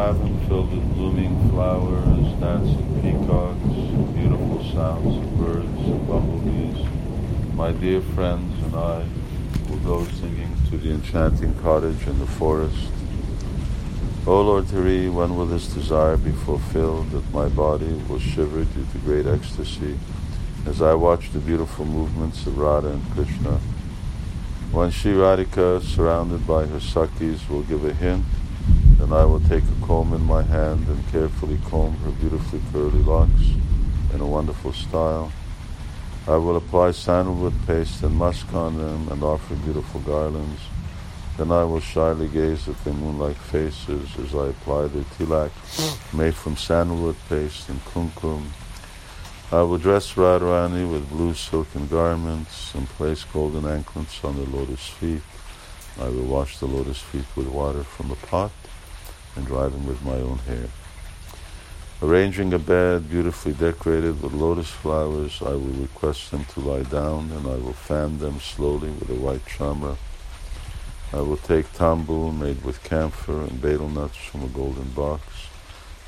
[0.00, 6.86] Vrindavan filled with blooming flowers, dancing peacocks, beautiful sounds of birds and bumblebees.
[7.54, 9.04] My dear friends and I
[9.68, 12.88] will go singing to the enchanting cottage in the forest.
[14.26, 18.86] O Lord Hari, when will this desire be fulfilled that my body will shiver due
[18.92, 19.98] to great ecstasy
[20.64, 23.60] as I watch the beautiful movements of Radha and Krishna?
[24.72, 28.24] When Sri Radhika, surrounded by her Sakis, will give a hint,
[29.00, 33.02] then I will take a comb in my hand and carefully comb her beautifully curly
[33.02, 33.54] locks
[34.12, 35.32] in a wonderful style.
[36.28, 40.60] I will apply sandalwood paste and musk on them and offer beautiful garlands.
[41.38, 45.50] Then I will shyly gaze at their moonlike faces as I apply their tilak
[46.12, 48.44] made from sandalwood paste and kumkum.
[49.50, 54.86] I will dress Radharani with blue silken garments and place golden anklets on the lotus
[54.86, 55.22] feet.
[55.98, 58.52] I will wash the lotus feet with water from a pot
[59.36, 60.66] and them with my own hair.
[62.02, 67.30] Arranging a bed beautifully decorated with lotus flowers, I will request them to lie down
[67.32, 69.96] and I will fan them slowly with a white chamra.
[71.12, 75.22] I will take tambul made with camphor and betel nuts from a golden box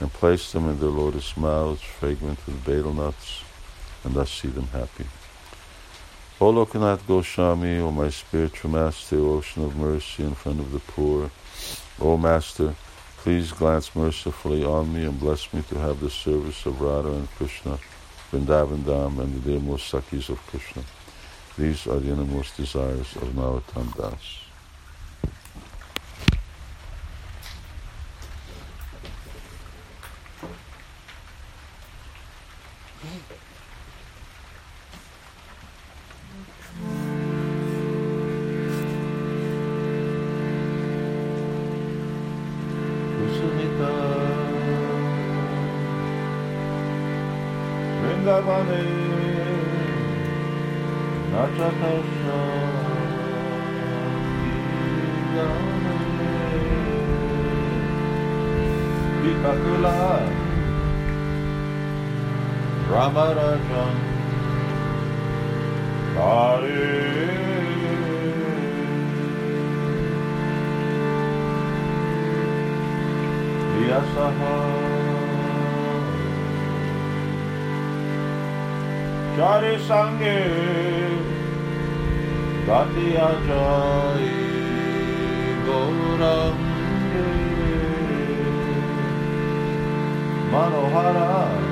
[0.01, 3.43] and place them in their lotus mouths, fragrant with betel nuts,
[4.03, 5.07] and thus see them happy.
[6.41, 10.81] O Lokanath Goswami, O my spiritual master, O ocean of mercy in front of the
[10.81, 11.31] poor,
[12.01, 12.75] O master,
[13.23, 17.31] please glance mercifully on me and bless me to have the service of Radha and
[17.37, 17.79] Krishna,
[18.33, 20.83] Vrindavan Dham, and the dearmost Sakis of Krishna.
[21.57, 24.42] These are the innermost desires of Narottam Das.
[62.93, 63.97] Ramarajan.
[66.15, 67.33] Hare.
[73.73, 74.57] Vyasaha
[79.37, 80.41] Chari Sange.
[82.69, 84.29] Gatiya Jai.
[85.65, 86.73] Gaurange
[90.53, 91.72] Manohara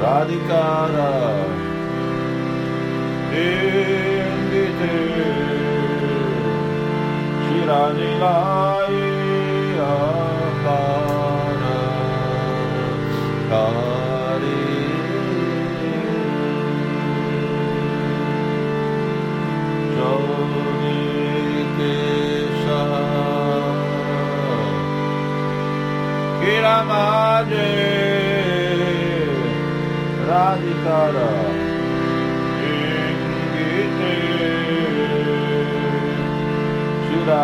[0.00, 1.10] Radhikara.
[3.32, 4.96] Indite.
[7.44, 8.69] Shiranilai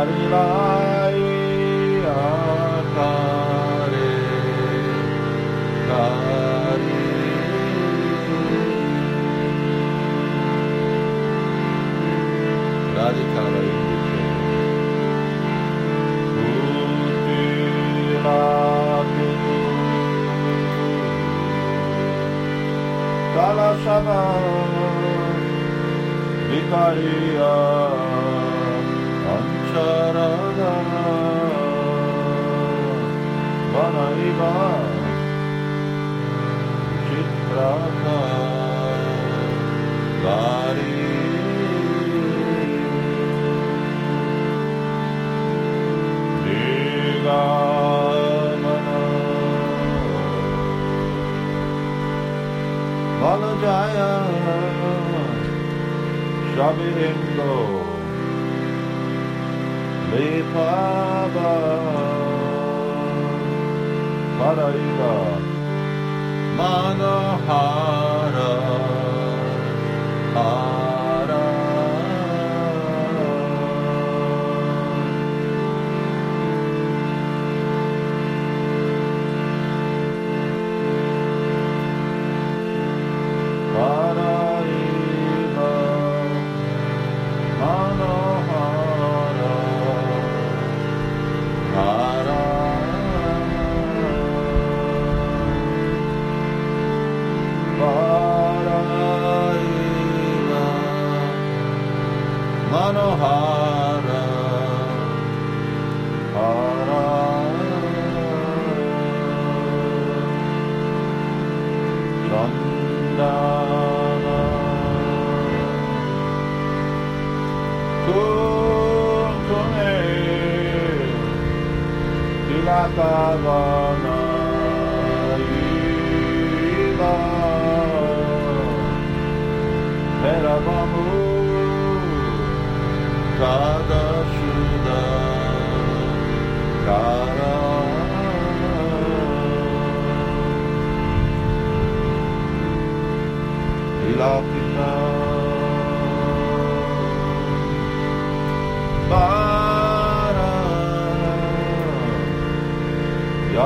[0.06, 0.86] Shirarilai
[26.76, 27.75] Akare
[34.36, 34.65] Vanaiva
[64.56, 65.25] Manohara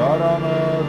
[0.00, 0.80] Panachi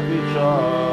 [0.00, 0.89] Sheshabicha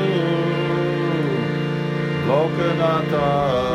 [2.28, 3.75] Lokanatha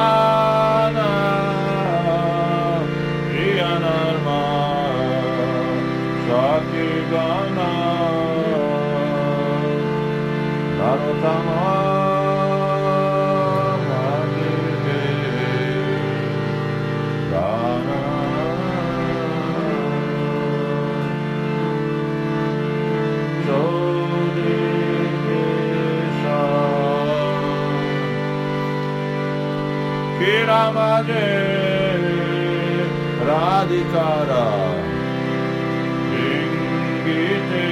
[30.21, 31.27] कि रामाजे
[33.27, 34.43] राधिकारा
[36.09, 37.65] लिङ्गिते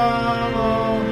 [0.00, 1.09] Rama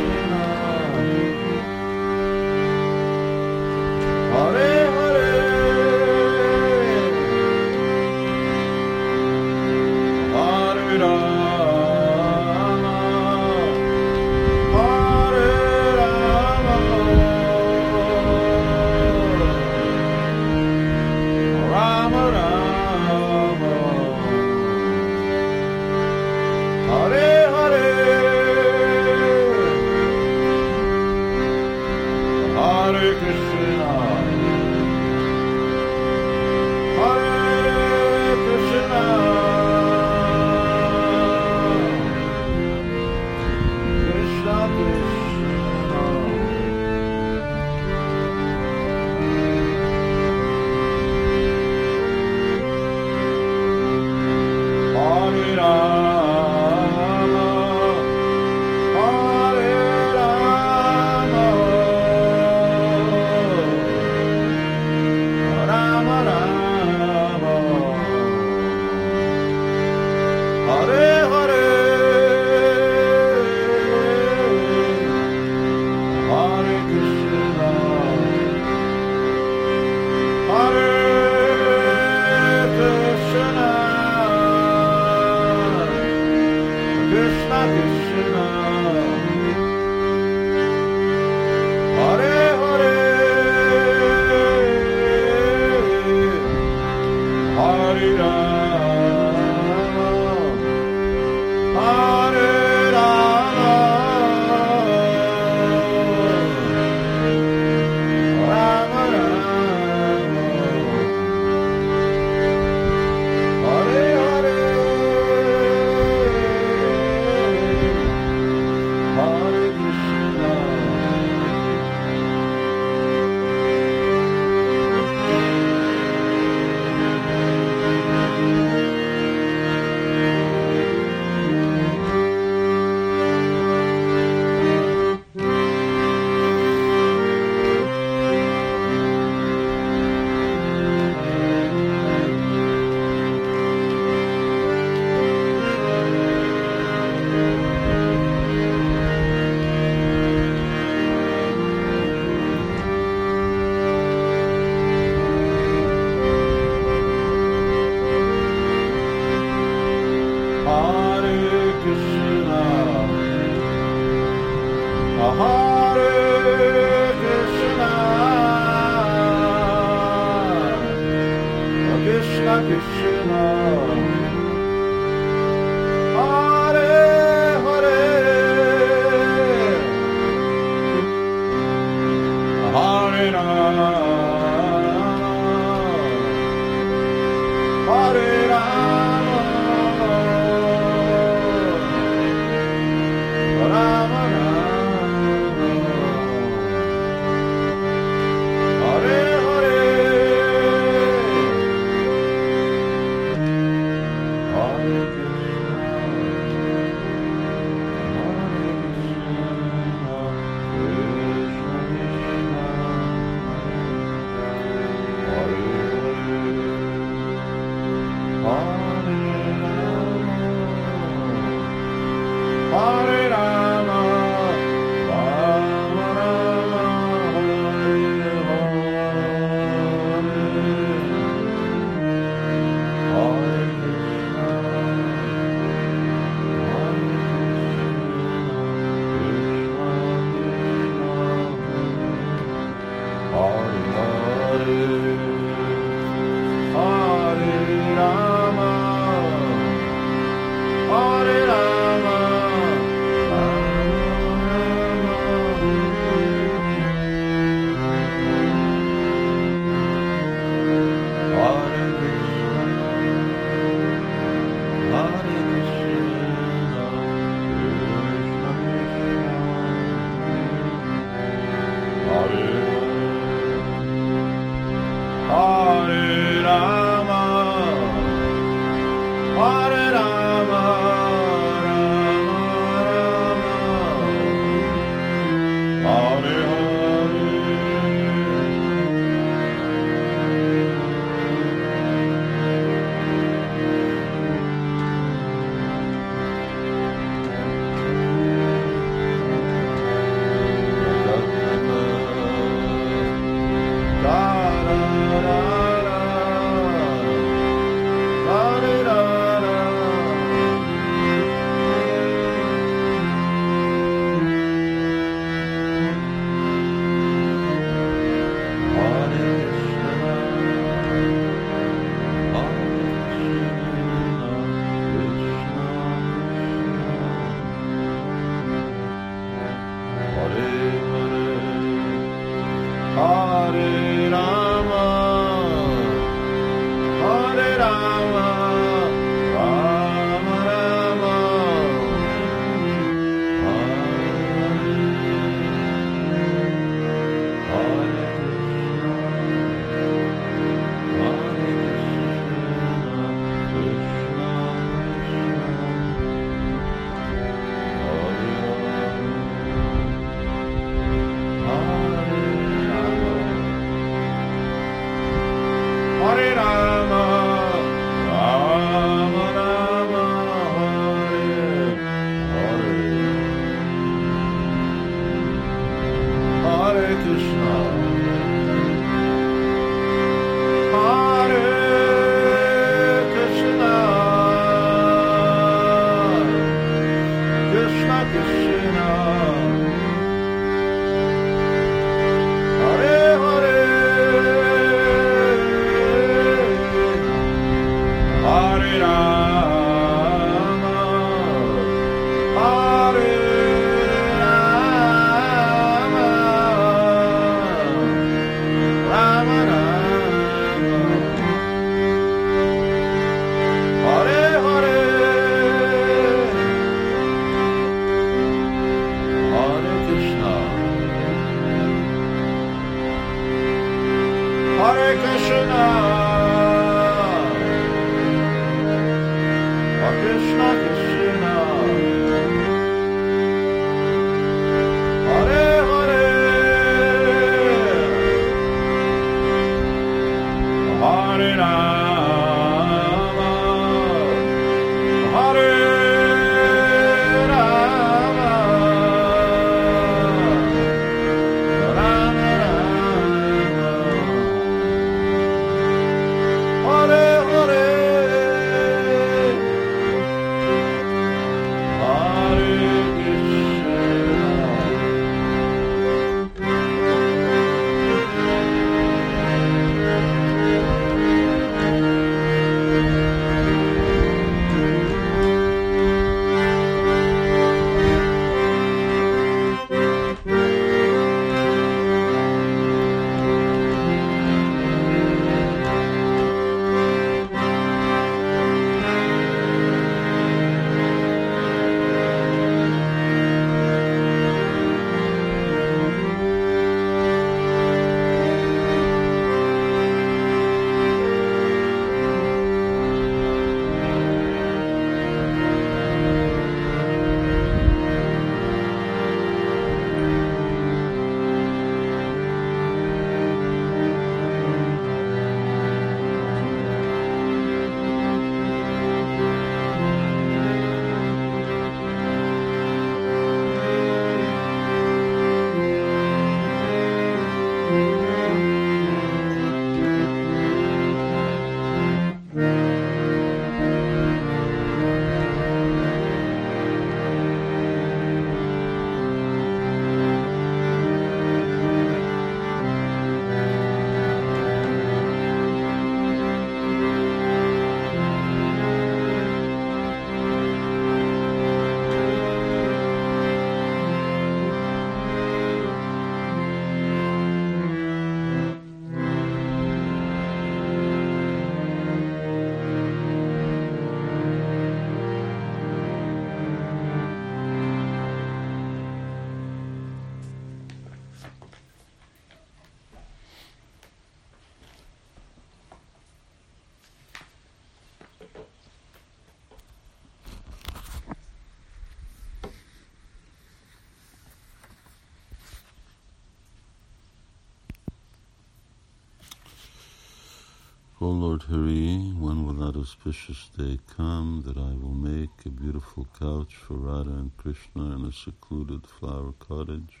[591.02, 596.06] O Lord Hari, when will that auspicious day come that I will make a beautiful
[596.16, 600.00] couch for Radha and Krishna in a secluded flower cottage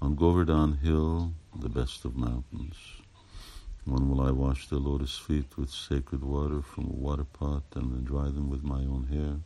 [0.00, 2.76] on Govardhan Hill, the best of mountains?
[3.84, 7.92] When will I wash the lotus feet with sacred water from a water pot and
[7.92, 9.40] then dry them with my own hair?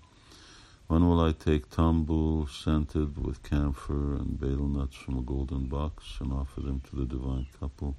[0.86, 6.18] When will I take tambul scented with camphor and betel nuts from a golden box
[6.20, 7.96] and offer them to the divine couple?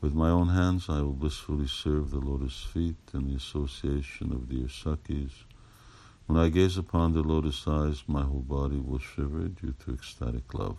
[0.00, 4.48] With my own hands I will blissfully serve the lotus feet in the association of
[4.48, 5.44] dear Sakis.
[6.24, 10.54] When I gaze upon the lotus eyes, my whole body will shiver due to ecstatic
[10.54, 10.78] love.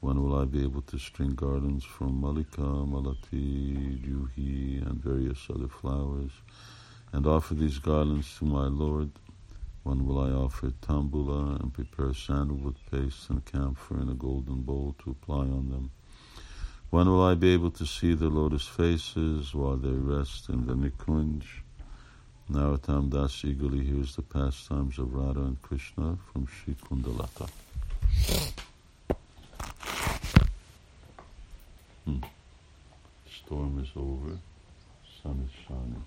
[0.00, 5.68] When will I be able to string garlands from malika, malati, juhi, and various other
[5.68, 6.30] flowers,
[7.12, 9.10] and offer these garlands to my Lord?
[9.82, 14.96] When will I offer tambula and prepare sandalwood paste and camphor in a golden bowl
[15.04, 15.90] to apply on them?
[16.90, 20.72] When will I be able to see the lotus faces while they rest in the
[20.72, 21.44] Nikunj?
[22.50, 27.46] Narottam Das eagerly hears the pastimes of Radha and Krishna from Sri Kundalata.
[32.06, 32.20] Hmm.
[33.30, 34.38] Storm is over,
[35.22, 36.04] sun is shining.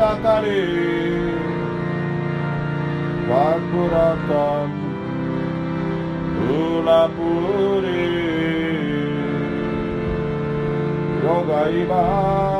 [0.00, 0.64] Putakari
[3.28, 4.70] Vakuratam
[6.48, 8.08] Ulapuri
[11.24, 12.59] Yogaiva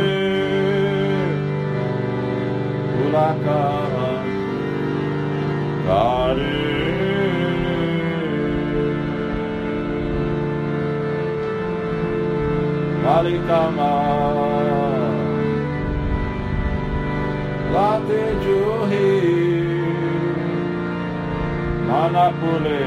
[22.11, 22.83] Manapule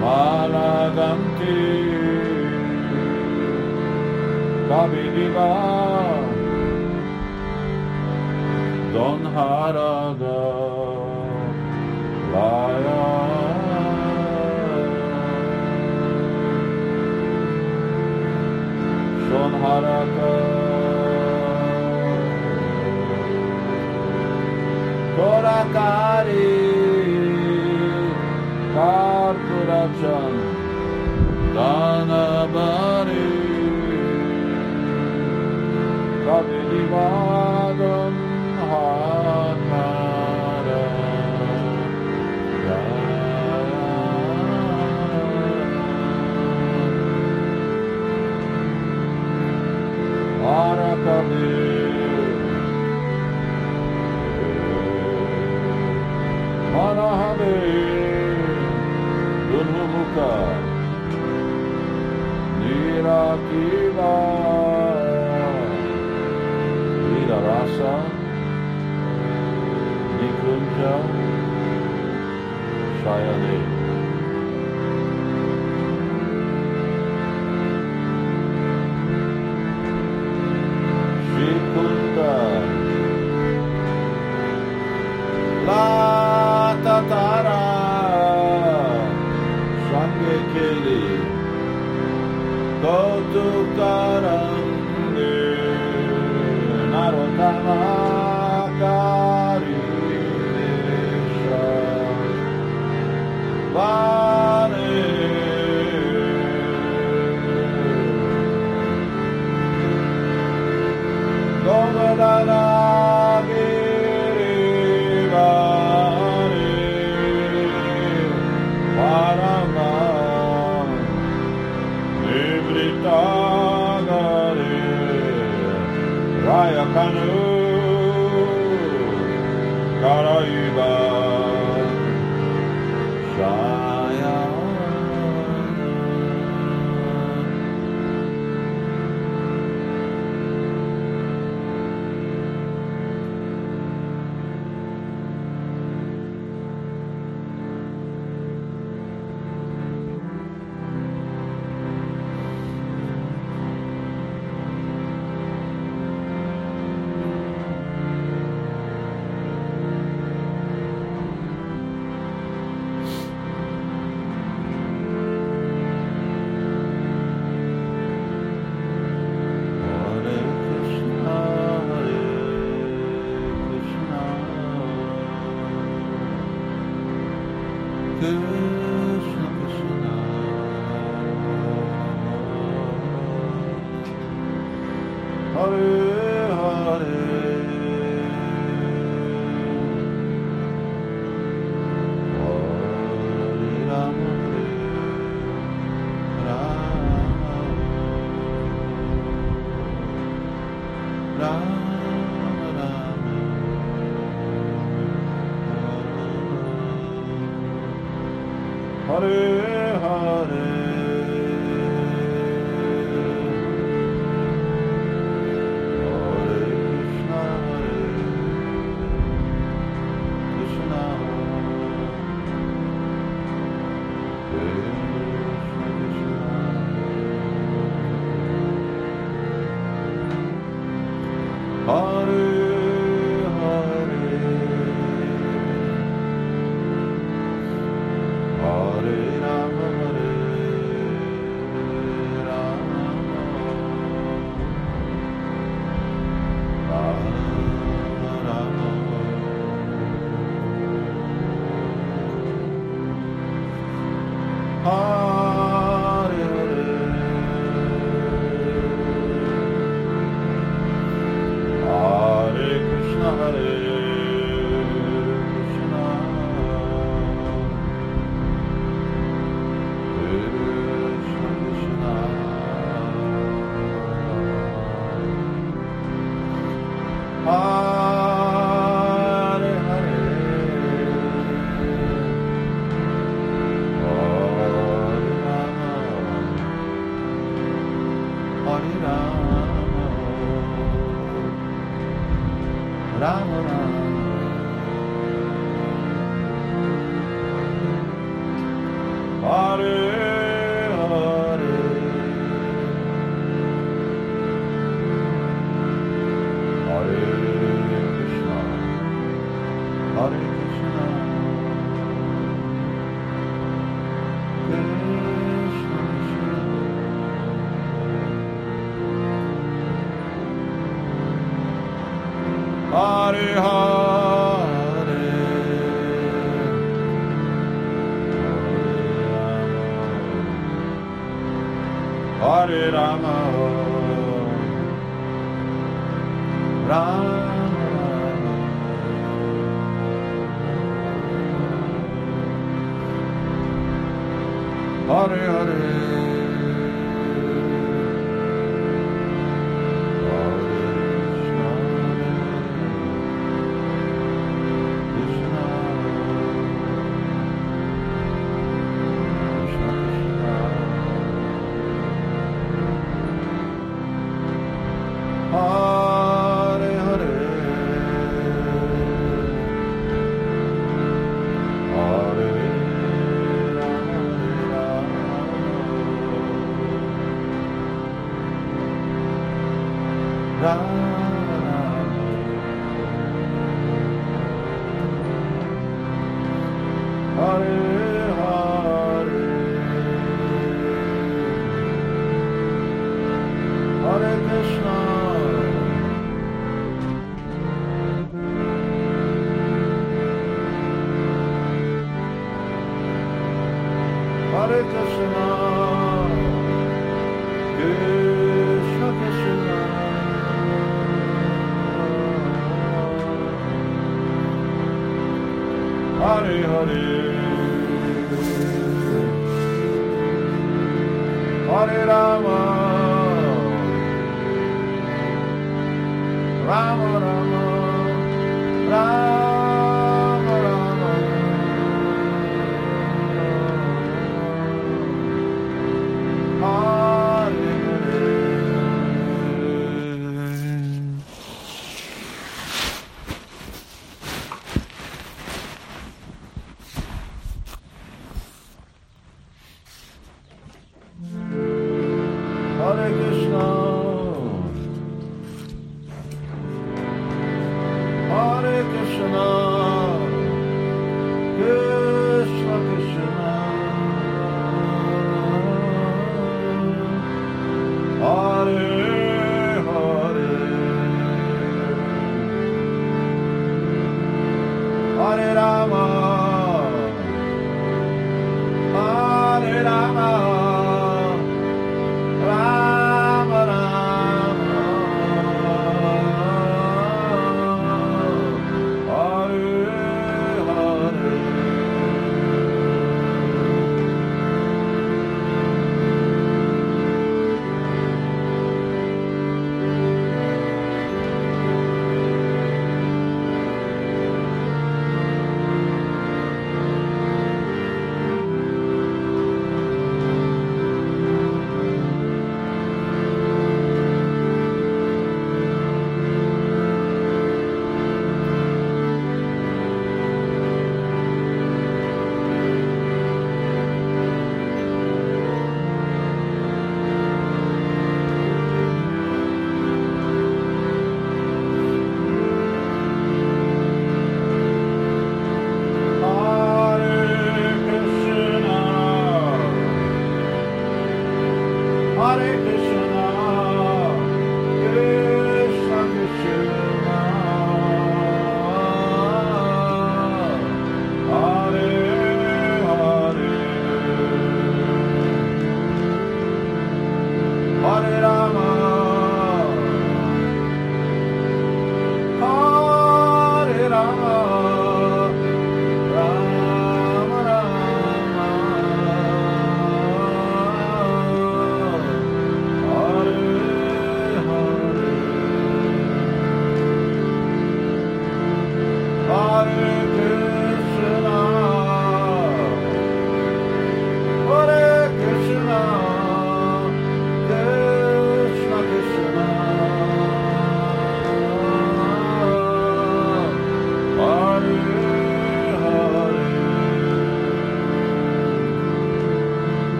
[0.00, 1.58] Malaganti.
[4.68, 5.50] Kabidiva
[8.92, 10.42] Don Haraga.
[12.32, 13.02] Laya.
[19.26, 20.30] Shon Haraka
[25.16, 26.73] Korakari.
[28.74, 30.34] Karpurachan
[31.54, 33.30] Danabari
[36.26, 37.23] Kavidivadam
[73.14, 73.54] Shayane
[81.30, 82.32] Shikunda
[85.66, 87.84] La Tatara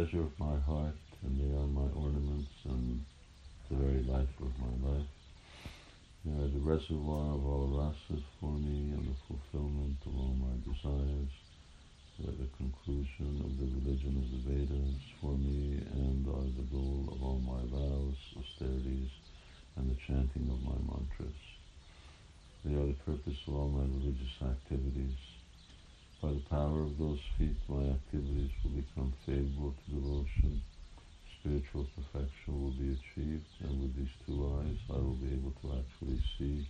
[0.00, 3.04] treasure of my heart, and they are my ornaments and
[3.68, 5.12] the very life of my life.
[6.24, 10.56] They are the reservoir of all rasas for me and the fulfillment of all my
[10.64, 11.28] desires.
[12.16, 16.68] They are the conclusion of the religion of the Vedas for me and are the
[16.72, 19.10] goal of all my vows, austerities,
[19.76, 21.40] and the chanting of my mantras.
[22.64, 25.39] They are the purpose of all my religious activities.
[26.20, 30.60] By the power of those feet, my activities will become favorable to devotion.
[31.40, 35.80] Spiritual perfection will be achieved, and with these two eyes, I will be able to
[35.80, 36.66] actually see.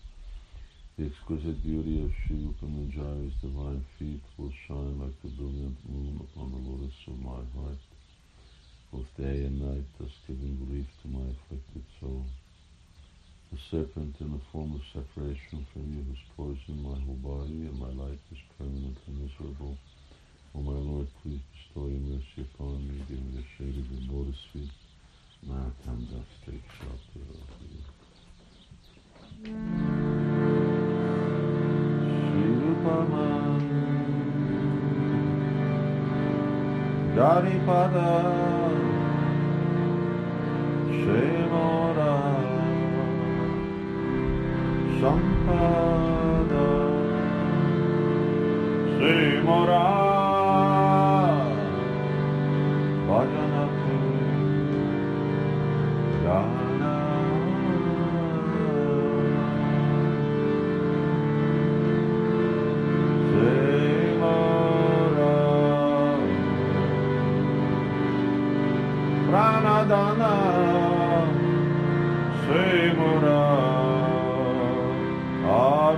[0.96, 6.20] The exquisite beauty of Sri Rupa Manjari's divine feet will shine like the brilliant moon
[6.20, 7.80] upon the lotus of my heart,
[8.92, 12.24] both day and night, thus giving relief to my afflicted soul.
[13.51, 17.80] The serpent in the form of separation from you has poisoned my whole body, and
[17.80, 19.76] my life is permanent permanently miserable.
[20.55, 23.86] O oh my Lord, please bestow your mercy upon me, give me the shade of
[23.90, 24.70] your lotus feet,
[25.42, 27.82] and I can thus take shelter of you.
[32.30, 33.62] Shirupaman
[37.16, 38.11] Daripada
[40.88, 42.09] Shemora
[45.01, 46.66] Sampada
[49.01, 50.09] Simora Bhajanatu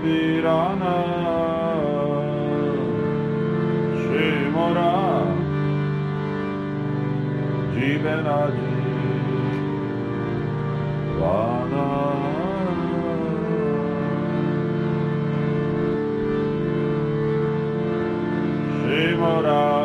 [0.01, 0.95] Virana
[4.03, 4.93] Shimora
[7.74, 8.72] Jivanaji
[19.22, 19.82] Vana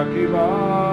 [0.00, 0.89] Aquila.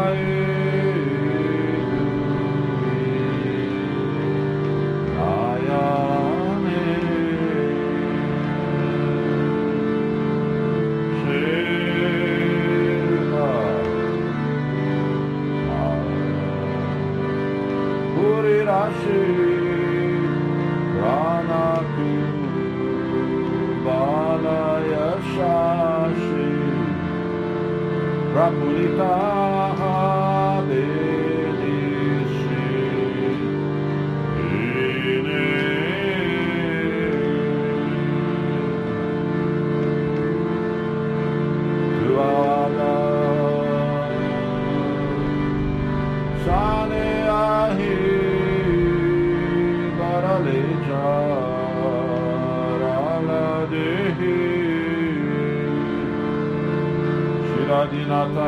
[57.89, 58.47] Radinata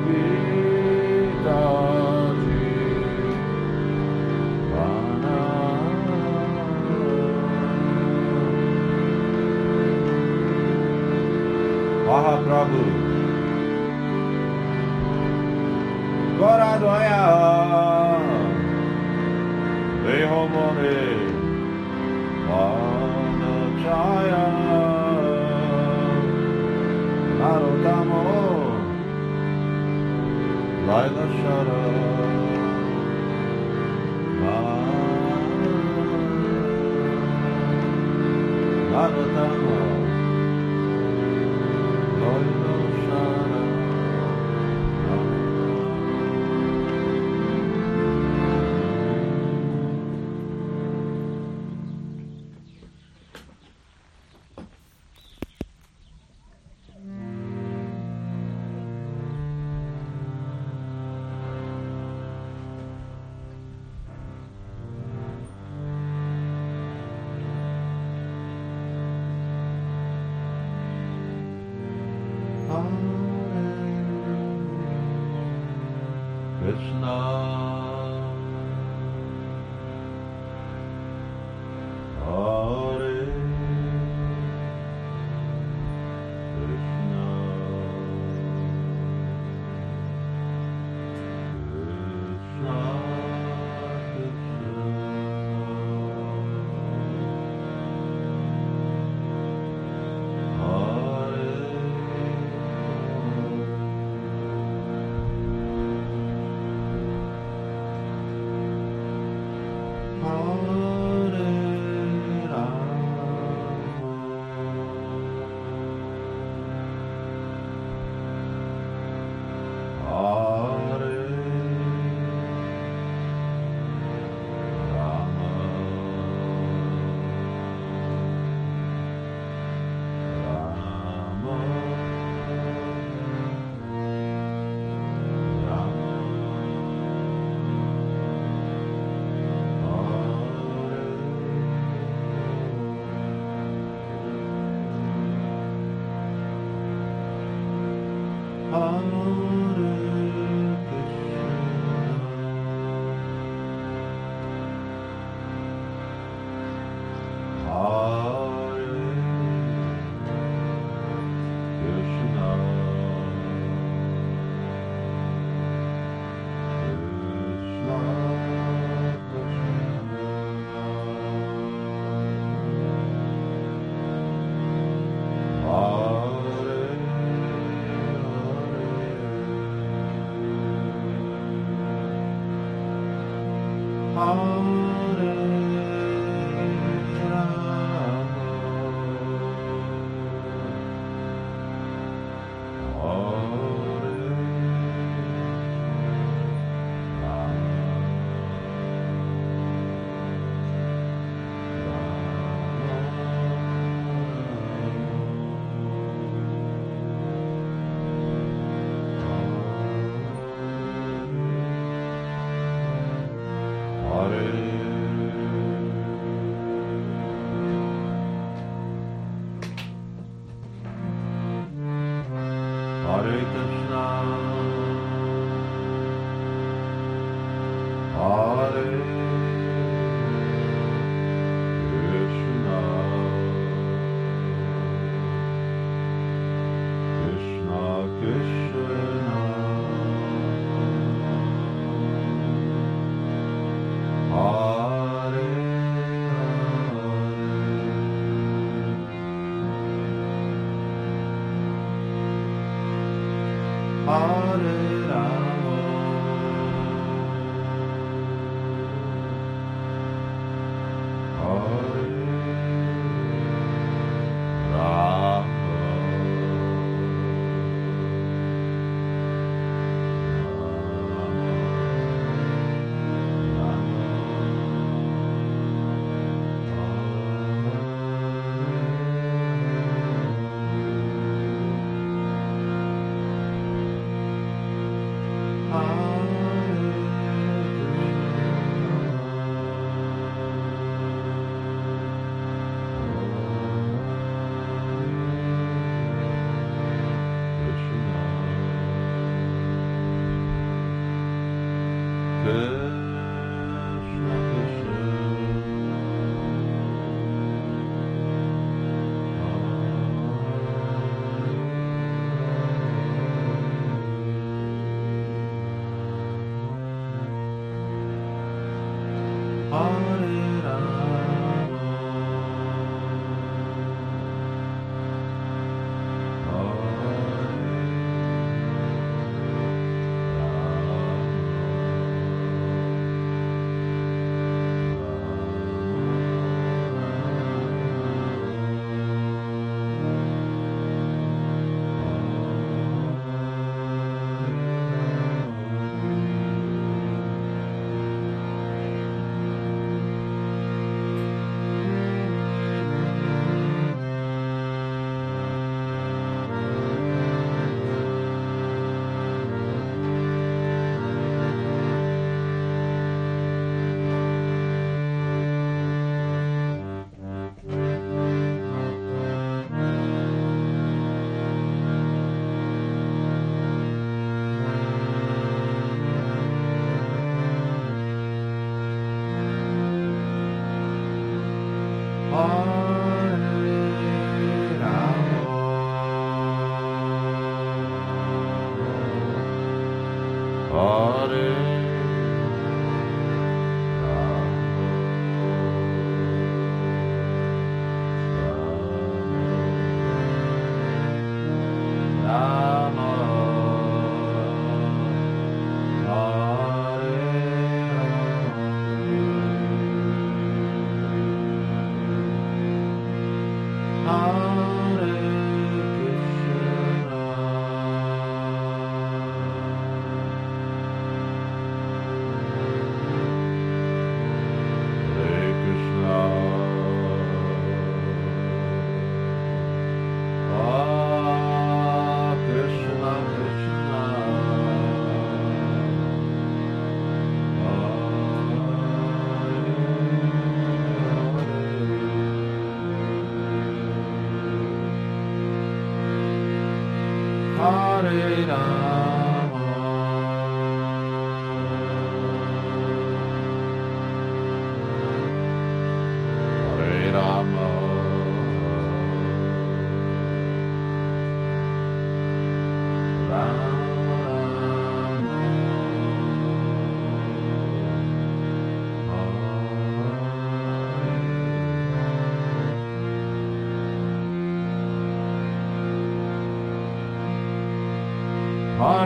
[0.00, 0.39] Pitati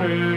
[0.05, 0.34] Amen.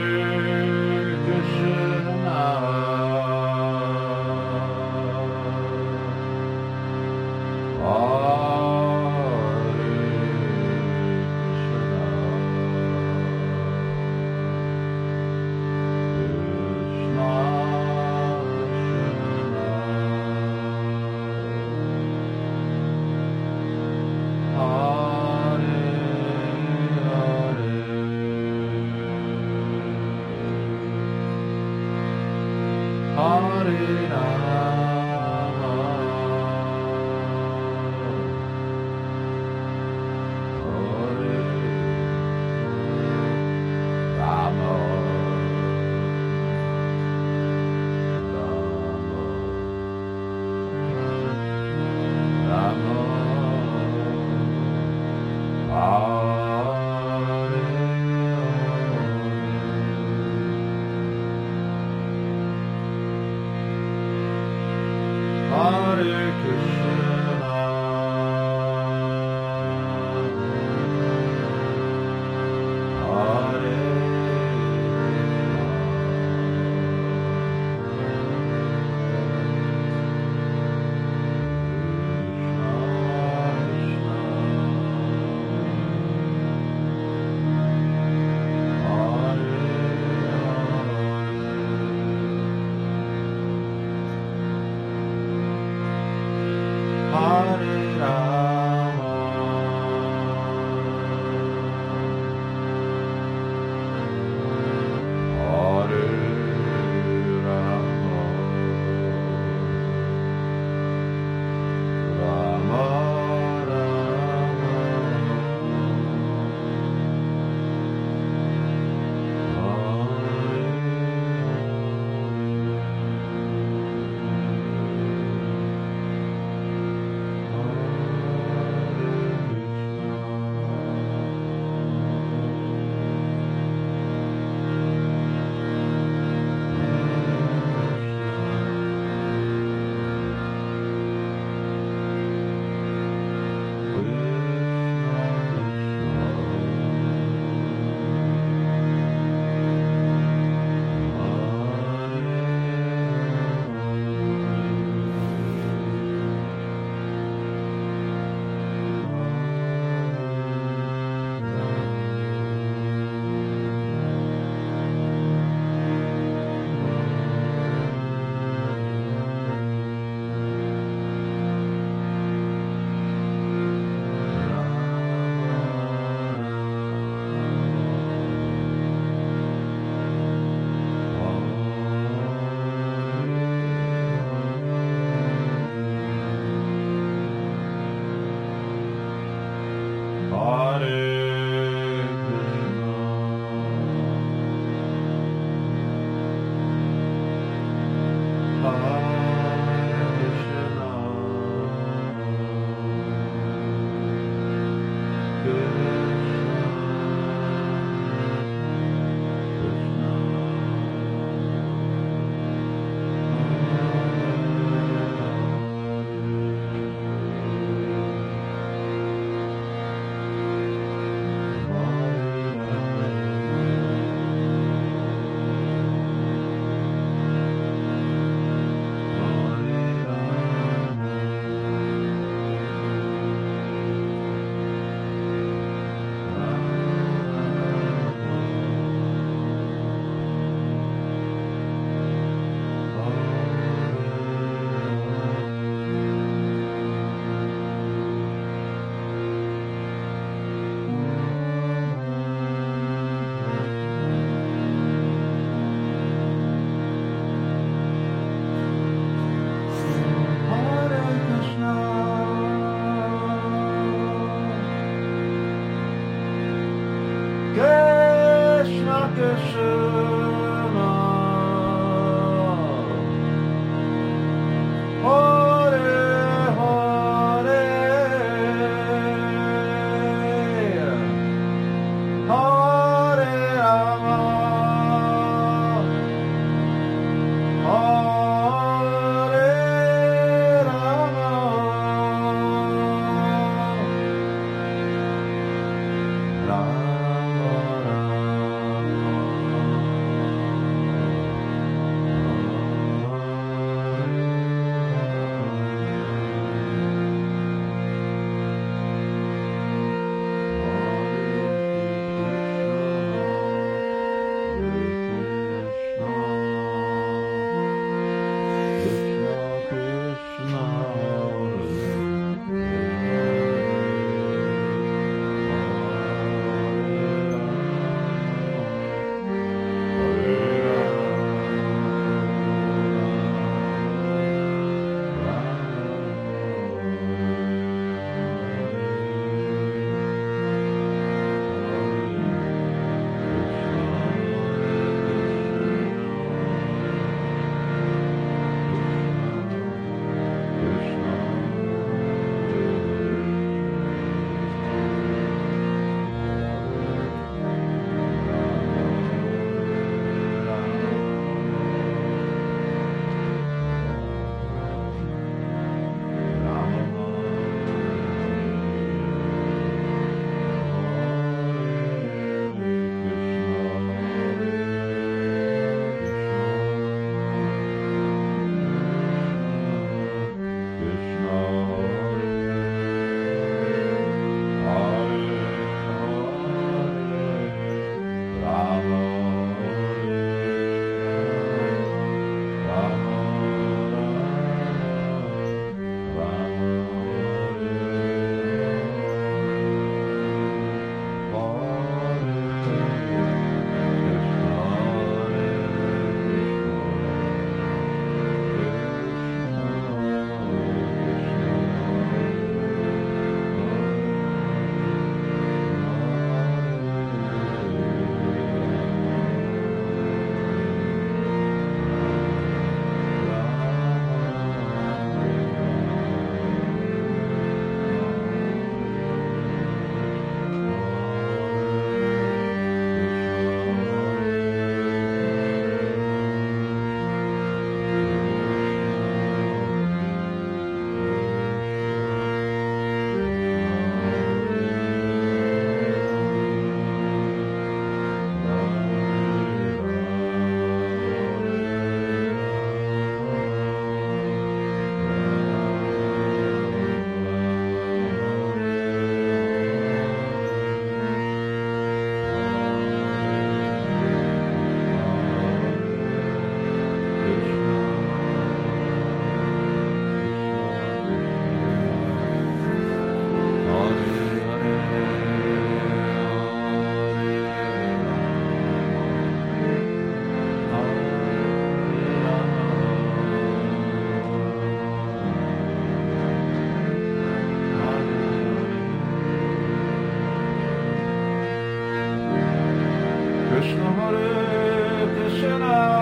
[493.58, 495.97] Krishna Hare Krishna